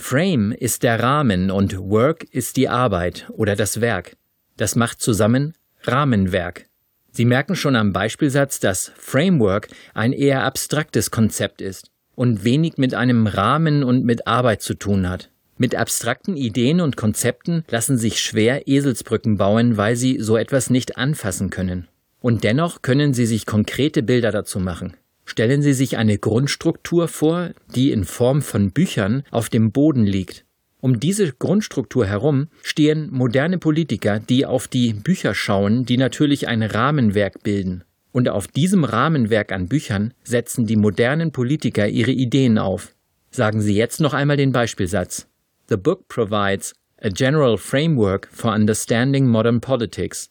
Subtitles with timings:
[0.00, 4.16] Frame ist der Rahmen und Work ist die Arbeit oder das Werk.
[4.56, 6.66] Das macht zusammen Rahmenwerk.
[7.10, 12.94] Sie merken schon am Beispielsatz, dass Framework ein eher abstraktes Konzept ist und wenig mit
[12.94, 15.30] einem Rahmen und mit Arbeit zu tun hat.
[15.58, 20.96] Mit abstrakten Ideen und Konzepten lassen sich schwer Eselsbrücken bauen, weil sie so etwas nicht
[20.96, 21.88] anfassen können.
[22.20, 24.96] Und dennoch können sie sich konkrete Bilder dazu machen.
[25.28, 30.46] Stellen Sie sich eine Grundstruktur vor, die in Form von Büchern auf dem Boden liegt.
[30.80, 36.62] Um diese Grundstruktur herum stehen moderne Politiker, die auf die Bücher schauen, die natürlich ein
[36.62, 37.84] Rahmenwerk bilden.
[38.10, 42.94] Und auf diesem Rahmenwerk an Büchern setzen die modernen Politiker ihre Ideen auf.
[43.30, 45.28] Sagen Sie jetzt noch einmal den Beispielsatz.
[45.68, 50.30] The book provides a general framework for understanding modern politics.